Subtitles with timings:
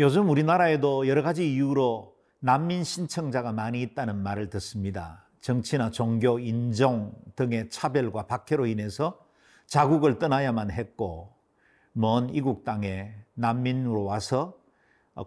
[0.00, 5.26] 요즘 우리나라에도 여러 가지 이유로 난민 신청자가 많이 있다는 말을 듣습니다.
[5.42, 9.20] 정치나 종교, 인종 등의 차별과 박해로 인해서
[9.66, 11.34] 자국을 떠나야만 했고
[11.92, 14.54] 먼 이국 땅에 난민으로 와서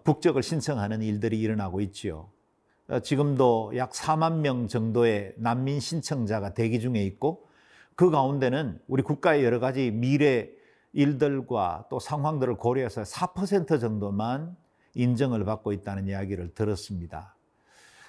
[0.02, 2.28] 국적을 신청하는 일들이 일어나고 있지요.
[3.04, 7.46] 지금도 약 4만 명 정도의 난민 신청자가 대기 중에 있고
[7.94, 10.48] 그 가운데는 우리 국가의 여러 가지 미래
[10.92, 14.63] 일들과 또 상황들을 고려해서 4% 정도만
[14.94, 17.34] 인정을 받고 있다는 이야기를 들었습니다.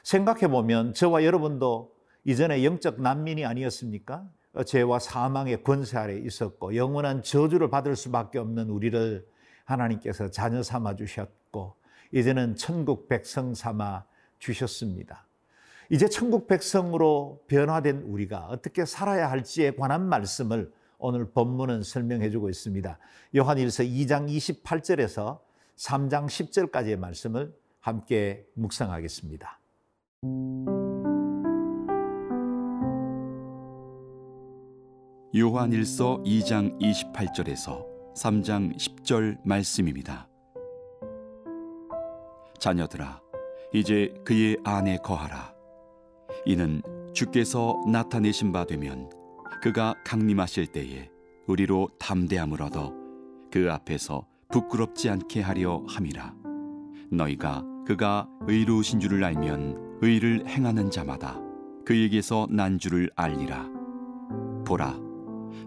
[0.04, 4.28] 생각해 보면 저와 여러분도 이전에 영적 난민이 아니었습니까?
[4.66, 9.26] 죄와 사망의 권세 아래 있었고 영원한 저주를 받을 수밖에 없는 우리를
[9.66, 11.76] 하나님께서 자녀 삼아 주셨고
[12.12, 14.06] 이제는 천국 백성 삼아
[14.40, 15.28] 주셨습니다.
[15.90, 22.98] 이제 천국 백성으로 변화된 우리가 어떻게 살아야 할지에 관한 말씀을 오늘 본문은 설명해 주고 있습니다.
[23.36, 25.40] 요한일서 2장 28절에서
[25.78, 29.60] 3장 10절까지의 말씀을 함께 묵상하겠습니다.
[35.36, 40.30] 요한일서 2장 28절에서 3장 10절 말씀입니다.
[42.58, 43.22] 자녀들아
[43.74, 45.54] 이제 그의 안에 거하라
[46.46, 46.82] 이는
[47.14, 49.10] 주께서 나타내신 바 되면
[49.62, 51.10] 그가 강림하실 때에
[51.48, 52.94] 우리로 담대함을 얻어
[53.52, 56.34] 그 앞에서 부끄럽지 않게 하려 함이라.
[57.12, 61.38] 너희가 그가 의로우신 줄을 알면 의를 행하는 자마다
[61.84, 63.68] 그에게서 난 줄을 알리라.
[64.66, 64.98] 보라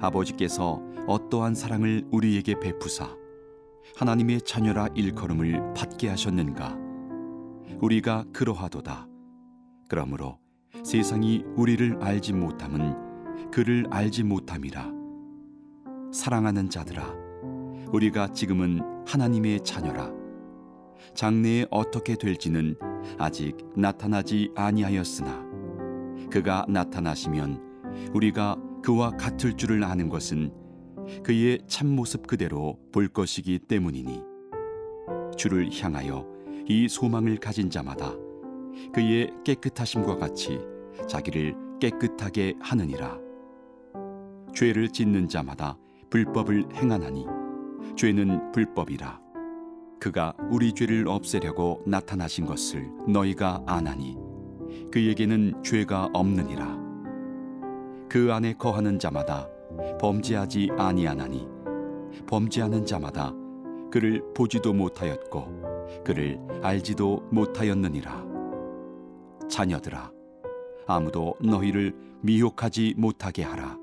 [0.00, 3.14] 아버지께서 어떠한 사랑을 우리에게 베푸사?
[3.96, 6.74] 하나님의 자녀라 일컬음을 받게 하셨는가?
[7.82, 9.06] 우리가 그러하도다.
[9.90, 10.38] 그러므로
[10.82, 14.90] 세상이 우리를 알지 못함은 그를 알지 못함이라.
[16.10, 17.27] 사랑하는 자들아
[17.92, 20.10] 우리가 지금은 하나님의 자녀라.
[21.14, 22.76] 장래에 어떻게 될지는
[23.18, 25.46] 아직 나타나지 아니하였으나
[26.30, 30.52] 그가 나타나시면 우리가 그와 같을 줄을 아는 것은
[31.22, 34.22] 그의 참모습 그대로 볼 것이기 때문이니
[35.36, 36.26] 주를 향하여
[36.66, 38.12] 이 소망을 가진 자마다
[38.92, 40.60] 그의 깨끗하심과 같이
[41.08, 43.18] 자기를 깨끗하게 하느니라.
[44.54, 45.78] 죄를 짓는 자마다
[46.10, 47.37] 불법을 행하나니
[47.98, 49.20] 죄는 불법이라.
[49.98, 54.16] 그가 우리 죄를 없애려고 나타나신 것을 너희가 아나니
[54.92, 56.78] 그에게는 죄가 없느니라.
[58.08, 59.48] 그 안에 거하는 자마다
[60.00, 61.48] 범죄하지 아니하나니
[62.28, 63.32] 범죄하는 자마다
[63.90, 68.24] 그를 보지도 못하였고 그를 알지도 못하였느니라.
[69.48, 70.12] 자녀들아
[70.86, 73.76] 아무도 너희를 미혹하지 못하게 하라.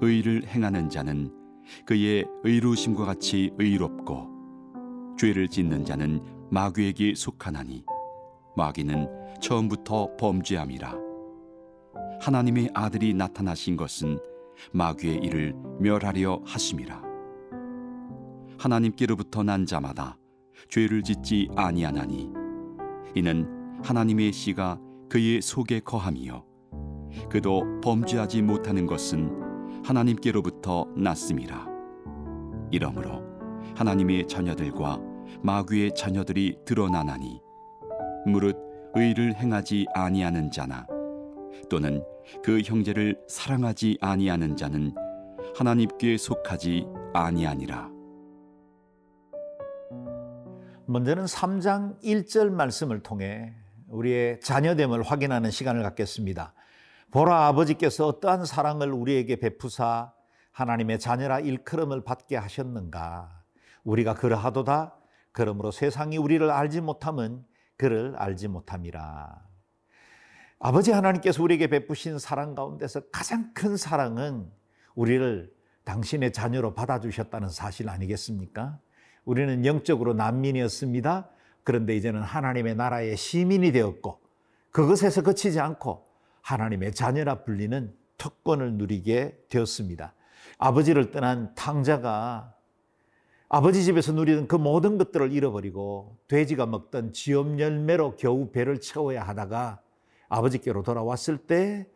[0.00, 1.35] 의를 행하는 자는
[1.84, 4.28] 그의 의로우심과 같이 의롭고
[5.18, 7.84] 죄를 짓는 자는 마귀에게 속하나니
[8.56, 10.94] 마귀는 처음부터 범죄함이라.
[12.20, 14.18] 하나님의 아들이 나타나신 것은
[14.72, 17.02] 마귀의 일을 멸하려 하심이라.
[18.58, 20.16] 하나님께로부터 난 자마다
[20.68, 22.30] 죄를 짓지 아니하나니
[23.14, 26.44] 이는 하나님의 씨가 그의 속에 거함이요.
[27.30, 29.45] 그도 범죄하지 못하는 것은
[29.86, 31.66] 하나님께로부터 났음이라
[32.72, 33.22] 이러므로
[33.76, 34.98] 하나님의 자녀들과
[35.42, 37.40] 마귀의 자녀들이 드러나나니
[38.26, 38.56] 무릇
[38.94, 40.86] 의를 행하지 아니하는 자나
[41.70, 42.02] 또는
[42.42, 44.94] 그 형제를 사랑하지 아니하는 자는
[45.54, 47.90] 하나님께 속하지 아니하니라.
[50.86, 53.54] 먼저는 3장 1절 말씀을 통해
[53.88, 56.54] 우리의 자녀됨을 확인하는 시간을 갖겠습니다.
[57.10, 60.12] 보라 아버지께서 어떠한 사랑을 우리에게 베푸사
[60.52, 63.42] 하나님의 자녀라 일컬음을 받게 하셨는가.
[63.84, 64.96] 우리가 그러하도다.
[65.32, 67.44] 그러므로 세상이 우리를 알지 못함은
[67.76, 69.46] 그를 알지 못함이라.
[70.58, 74.50] 아버지 하나님께서 우리에게 베푸신 사랑 가운데서 가장 큰 사랑은
[74.94, 75.52] 우리를
[75.84, 78.78] 당신의 자녀로 받아주셨다는 사실 아니겠습니까?
[79.24, 81.28] 우리는 영적으로 난민이었습니다.
[81.62, 84.20] 그런데 이제는 하나님의 나라의 시민이 되었고
[84.70, 86.05] 그것에서 그치지 않고
[86.46, 90.14] 하나님의 자녀라 불리는 특권을 누리게 되었습니다.
[90.58, 92.54] 아버지를 떠난 탕자가
[93.48, 99.80] 아버지 집에서 누리던 그 모든 것들을 잃어버리고 돼지가 먹던 지엄 열매로 겨우 배를 채워야 하다가
[100.28, 101.88] 아버지께로 돌아왔을 때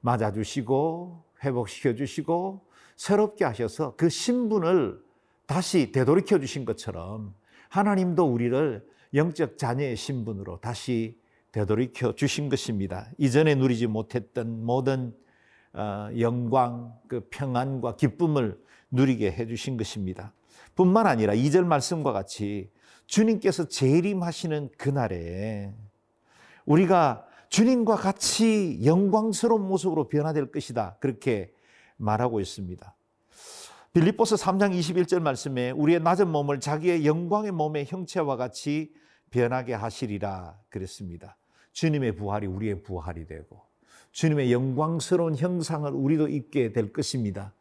[0.00, 2.66] 맞아주시고 회복시켜 주시고
[2.96, 5.02] 새롭게 하셔서 그 신분을
[5.44, 7.34] 다시 되돌이켜 주신 것처럼
[7.68, 11.18] 하나님도 우리를 영적 자녀의 신분으로 다시
[11.58, 13.08] 되돌이켜 주신 것입니다.
[13.18, 15.12] 이전에 누리지 못했던 모든
[15.72, 18.58] 어, 영광, 그 평안과 기쁨을
[18.92, 20.32] 누리게 해 주신 것입니다.
[20.76, 22.70] 뿐만 아니라 2절 말씀과 같이
[23.06, 25.74] 주님께서 재림하시는 그날에
[26.64, 30.96] 우리가 주님과 같이 영광스러운 모습으로 변화될 것이다.
[31.00, 31.52] 그렇게
[31.96, 32.94] 말하고 있습니다.
[33.94, 38.92] 빌립보서 3장 21절 말씀에 우리의 낮은 몸을 자기의 영광의 몸의 형체와 같이
[39.30, 41.37] 변하게 하시리라 그랬습니다.
[41.78, 43.62] 주님의 부활이 우리의 부활이 되고
[44.10, 47.54] 주님의 영광스러운 형상을 우리도 입게 될 것입니다.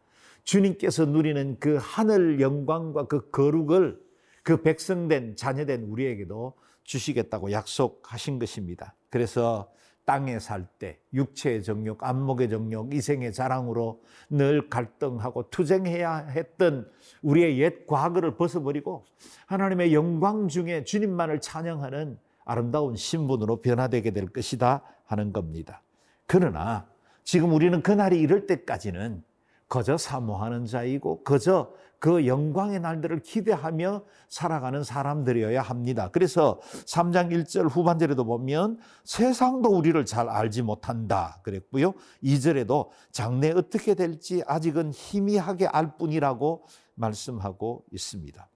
[0.44, 4.02] 주님께서 누리는 그 하늘 영광과 그 거룩을
[4.42, 6.54] 그 백성된 자녀된 우리에게도
[6.84, 8.96] 주시겠다고 약속하신 것입니다.
[9.12, 9.72] 그래서
[10.06, 16.90] 땅에 살 때 육체의 정욕, 안목의 정욕, 이생의 자랑으로 늘 갈등하고 투쟁해야 했던
[17.22, 19.06] 우리의 옛 과거를 벗어버리고
[19.46, 22.18] 하나님의 영광 중에 주님만을 찬양하는
[22.48, 25.84] 아름다운 신분으로 변화되게 될 것이다 하는 겁니다.
[26.26, 26.88] 그러나
[27.24, 29.22] 지금 우리는 그날이 이럴 때까지는
[29.68, 36.10] 거저 사모하는 자이고 거저 그 영광의 날들을 기대하며 살아가는 사람들이어야 합니다.
[36.12, 41.94] 그래서 3장 1절 후반절에도 보면 세상도 우리를 잘 알지 못한다 그랬고요.
[42.24, 46.66] 2절에도 장래 어떻게 될지 아직은 희미하게 알 뿐이라고
[46.96, 48.48] 말씀하고 있습니다.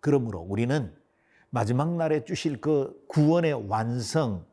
[0.00, 0.94] 그러므로 우리는
[1.54, 4.44] 마지막 날에 주실 그 구원의 완성,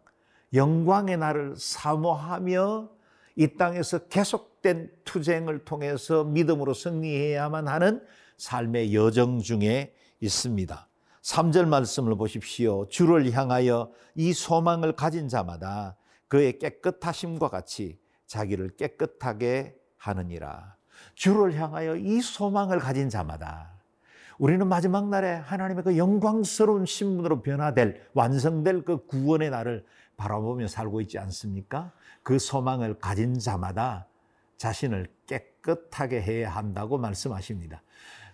[0.54, 2.90] 영광의 날을 사모하며
[3.38, 8.06] 이 땅에서 계속된 투쟁을 통해서 믿음으로 승리해야만 하는
[8.38, 10.88] 삶의 여정 중에 있습니다.
[11.24, 12.88] 3절 말씀을 보십시오.
[12.88, 15.98] 주를 향하여 이 소망을 가진 자마다
[16.28, 17.98] 그의 깨끗하심과 같이
[18.28, 20.76] 자기를 깨끗하게 하느니라.
[21.16, 23.71] 주를 향하여 이 소망을 가진 자마다
[24.42, 29.86] 우리는 마지막 날에 하나님의 그 영광스러운 신분으로 변화될 완성될 그 구원의 날을
[30.18, 31.92] 바라보며 살고 있지 않습니까?
[32.24, 34.08] 그 소망을 가진 자마다
[34.58, 37.84] 자신을 깨끗하게 해야 한다고 말씀하십니다.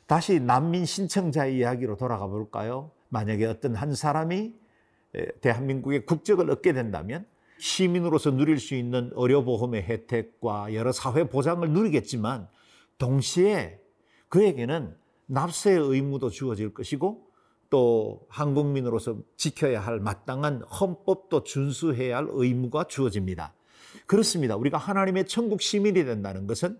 [0.05, 2.89] 다시 난민 신청자의 이야기로 돌아가 볼까요?
[3.09, 4.55] 만약에 어떤 한 사람이
[5.41, 7.25] 대한민국의 국적을 얻게 된다면
[7.57, 12.47] 시민으로서 누릴 수 있는 의료보험의 혜택과 여러 사회 보장을 누리겠지만
[12.97, 13.81] 동시에
[14.29, 14.95] 그에게는
[15.27, 17.27] 납세의 의무도 주어질 것이고
[17.69, 23.53] 또 한국민으로서 지켜야 할 마땅한 헌법도 준수해야 할 의무가 주어집니다.
[24.05, 24.55] 그렇습니다.
[24.55, 26.77] 우리가 하나님의 천국 시민이 된다는 것은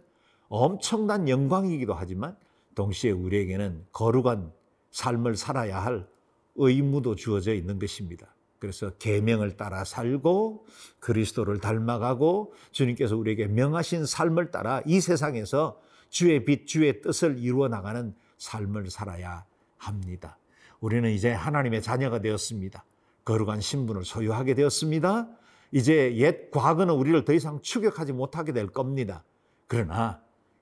[0.49, 2.37] 엄청난 영광이기도 하지만
[2.75, 4.51] 동시에 우리에게는 거룩한
[4.91, 6.07] 삶을 살아야 할
[6.55, 8.33] 의무도 주어져 있는 것입니다.
[8.59, 10.65] 그래서 계명을 따라 살고
[10.99, 15.79] 그리스도를 닮아가고 주님께서 우리에게 명하신 삶을 따라 이 세상에서
[16.09, 19.45] 주의 빛, 주의 뜻을 이루어 나가는 삶을 살아야
[19.77, 20.37] 합니다.
[20.79, 22.83] 우리는 이제 하나님의 자녀가 되었습니다.
[23.25, 25.27] 거룩한 신분을 소유하게 되었습니다.
[25.71, 29.23] 이제 옛 과거는 우리를 더 이상 추격하지 못하게 될 겁니다.
[29.67, 30.21] 그러나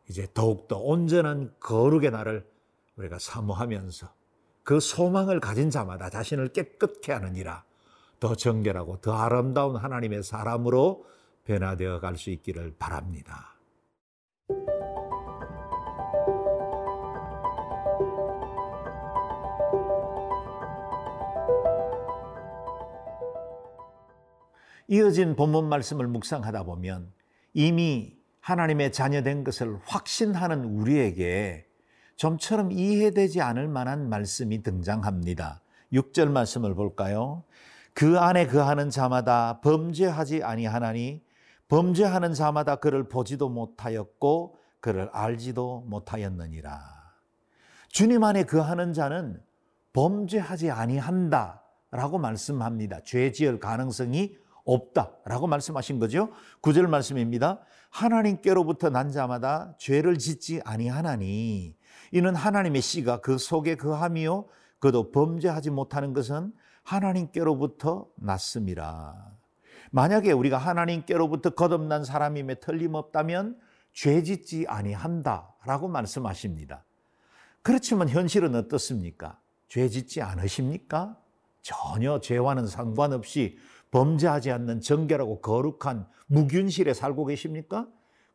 [0.10, 2.48] 이제 더욱더 온전한 거룩의 날을
[2.96, 4.14] 우리가 사모하면서
[4.64, 7.64] 그 소망을 가진 자마다 자신을 깨끗게 하느니라
[8.20, 11.06] 더 정결하고 더 아름다운 하나님의 사람으로
[11.44, 13.55] 변화되어 갈 수 있기를 바랍니다.
[24.88, 27.12] 이어진 본문 말씀을 묵상하다 보면
[27.54, 31.66] 이미 하나님의 자녀된 것을 확신하는 우리에게
[32.16, 35.62] 좀처럼 이해되지 않을 만한 말씀이 등장합니다.
[35.92, 37.44] 6절 말씀을 볼까요?
[37.94, 41.24] 그 안에 거하는 자마다 범죄하지 아니하나니
[41.68, 46.80] 범죄하는 자마다 그를 보지도 못하였고 그를 알지도 못하였느니라.
[47.90, 49.42] 주님 안에 거하는 자는
[49.94, 53.00] 범죄하지 아니한다라고 말씀합니다.
[53.04, 56.30] 죄 지을 가능성이 없다라고 말씀하신 거죠.
[56.62, 57.62] 구절 말씀입니다.
[57.90, 61.76] 하나님께로부터 난 자마다 죄를 짓지 아니하나니
[62.12, 64.46] 이는 하나님의 씨가 그 속에 거함이요
[64.80, 66.52] 그도 범죄하지 못하는 것은
[66.84, 69.32] 하나님께로부터 났습니다.
[69.92, 73.58] 만약에 우리가 하나님께로부터 거듭난 사람임에 틀림없다면
[73.94, 76.84] 죄 짓지 아니한다라고 말씀하십니다.
[77.62, 79.40] 그렇지만 현실은 어떻습니까?
[79.68, 81.18] 죄 짓지 않으십니까?
[81.62, 83.58] 전혀 죄와는 상관없이
[83.96, 87.88] 범죄하지 않는 정결하고 거룩한 무균실에 살고 계십니까?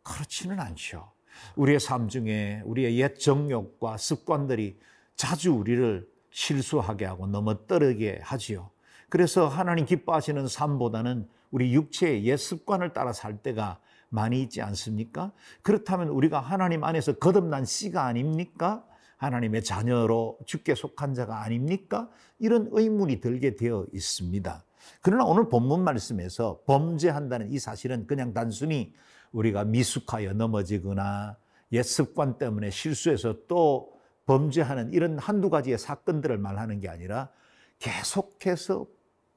[0.02, 1.12] 그렇지는 않죠.
[1.54, 4.78] 우리의 삶 중에 우리의 옛 정욕과 습관들이
[5.16, 8.70] 자주 우리를 실수하게 하고 넘어뜨리게 하지요.
[9.10, 15.30] 그래서 하나님 기뻐하시는 삶보다는 우리 육체의 옛 습관을 따라 살 때가 많이 있지 않습니까?
[15.60, 18.82] 그렇다면 우리가 하나님 안에서 거듭난 씨가 아닙니까?
[19.18, 22.08] 하나님의 자녀로 죽게 속한 자가 아닙니까?
[22.38, 24.64] 이런 의문이 들게 되어 있습니다.
[25.02, 28.92] 그러나 오늘 본문 말씀에서 범죄한다는 이 사실은 그냥 단순히
[29.32, 31.36] 우리가 미숙하여 넘어지거나
[31.72, 33.92] 옛 습관 때문에 실수해서 또
[34.26, 37.30] 범죄하는 이런 한두 가지의 사건들을 말하는 게 아니라
[37.78, 38.86] 계속해서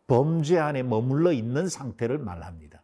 [0.08, 2.84] 범죄 안에 머물러 있는 상태를 말합니다.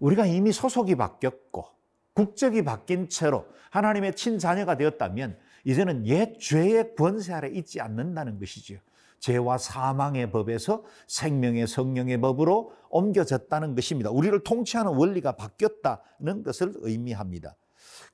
[0.00, 1.66] 우리가 이미 소속이 바뀌었고
[2.14, 8.78] 국적이 바뀐 채로 하나님의 친자녀가 되었다면 이제는 옛 죄의 권세 아래 있지 않는다는 것이지요.
[9.22, 14.10] 죄와 사망의 법에서 생명의 성령의 법으로 옮겨졌다는 것입니다.
[14.10, 17.54] 우리를 통치하는 원리가 바뀌었다는 것을 의미합니다.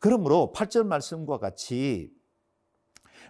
[0.01, 2.13] 그러므로 8절 말씀과 같이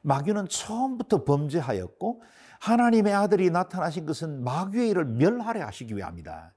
[0.02, 2.22] 마귀는 처음부터 범죄하였고
[2.58, 6.56] 하나님의 아들이 나타나신 것은 마귀의 일을 멸하려 하시기 위함이다.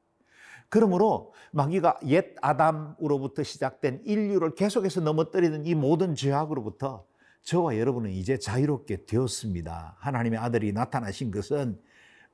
[0.70, 7.06] 그러므로 마귀가 옛 아담으로부터 시작된 인류를 계속해서 넘어뜨리는 이 모든 죄악으로부터
[7.44, 9.96] 저와 여러분은 이제 자유롭게 되었습니다.
[10.00, 11.80] 하나님의 아들이 나타나신 것은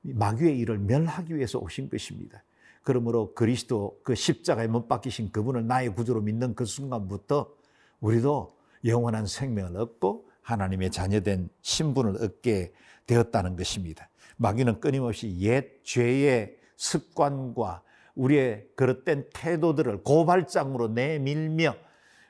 [0.01, 2.43] 마귀의 일을 멸하기 위해서 오신 것입니다.
[2.83, 7.53] 그러므로 그리스도 그 십자가에 못 박히신 그분을 나의 구주로 믿는 그 순간부터
[7.99, 12.73] 우리도 영원한 생명을 얻고 하나님의 자녀된 신분을 얻게
[13.05, 14.09] 되었다는 것입니다.
[14.37, 17.81] 마귀는 끊임없이 옛 죄의 습관과
[18.15, 21.75] 우리의 그릇된 태도들을 고발장으로 내밀며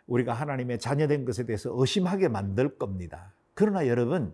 [0.08, 3.34] 우리가 하나님의 자녀된 것에 대해서 의심하게 만들 겁니다.
[3.54, 4.34] 그러나 여러분,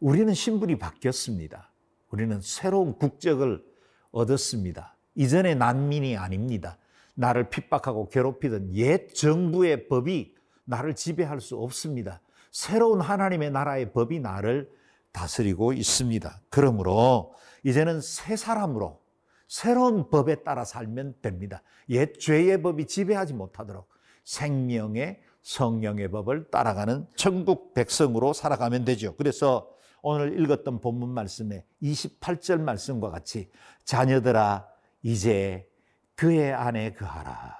[0.00, 1.70] 우리는 신분이 바뀌었습니다.
[2.10, 3.64] 우리는 새로운 국적을
[4.10, 4.96] 얻었습니다.
[5.14, 6.78] 이전의 난민이 아닙니다.
[7.14, 12.20] 나를 핍박하고 괴롭히던 옛 정부의 법이 나를 지배할 수 없습니다.
[12.50, 14.70] 새로운 하나님의 나라의 법이 나를
[15.12, 16.40] 다스리고 있습니다.
[16.50, 19.00] 그러므로 이제는 새 사람으로
[19.46, 21.62] 새로운 법에 따라 살면 됩니다.
[21.90, 23.88] 옛 죄의 법이 지배하지 못하도록
[24.24, 29.14] 생명의 성령의 법을 따라가는 천국 백성으로 살아가면 되죠.
[29.16, 29.70] 그래서
[30.02, 33.50] 오늘 읽었던 본문 말씀에 28절 말씀과 같이
[33.84, 34.66] 자녀들아
[35.02, 35.68] 이제
[36.14, 37.56] 그의 안에 거하라.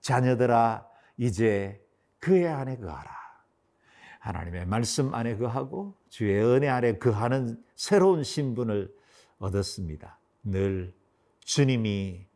[0.00, 1.82] 자녀들아 이제
[2.18, 3.10] 그의 안에 거하라.
[4.20, 8.90] 하나님의 말씀 안에 거하고 주의 은혜 안에 거하는 새로운 신분을
[9.38, 10.18] 얻었습니다.
[10.44, 10.94] 늘
[11.40, 12.26] 주님이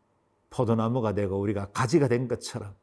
[0.51, 2.75] 포도나무가 되고 우리가 가지가 된 것처럼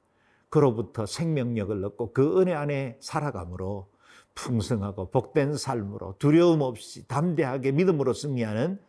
[0.56, 3.90] 그로부터 생명력을 얻고 그 은혜 안에 살아감으로
[4.36, 8.80] 풍성하고 복된 삶으로 두려움 없이 담대하게 믿음으로 승리하는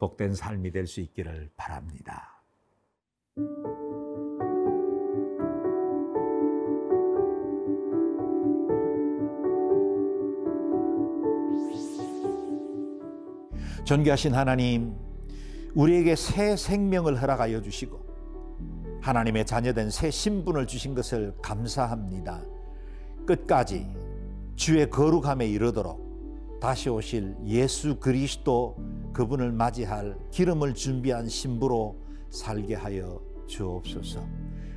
[0.00, 2.42] 복된 삶이 될 수 있기를 바랍니다.
[13.84, 14.96] 존귀하신 하나님,
[15.76, 18.01] 우리에게 새 생명을 허락하여 주시고
[19.02, 22.40] 하나님의 자녀된 새 신분을 주신 것을 감사합니다.
[23.26, 23.88] 끝까지
[24.54, 28.76] 주의 거룩함에 이르도록 다시 오실 예수 그리스도
[29.12, 31.96] 그분을 맞이할 기름을 준비한 신부로
[32.30, 34.24] 살게 하여 주옵소서.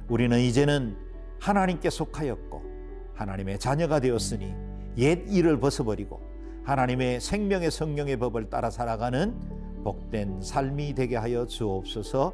[0.10, 0.98] 우리는 이제는
[1.40, 2.64] 하나님께 속하였고
[3.14, 4.54] 하나님의 자녀가 되었으니
[4.98, 6.20] 옛 일을 벗어버리고
[6.64, 9.36] 하나님의 생명의 성령의 법을 따라 살아가는
[9.84, 12.34] 복된 삶이 되게 하여 주옵소서.